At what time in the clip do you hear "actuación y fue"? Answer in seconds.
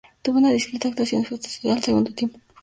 0.87-1.37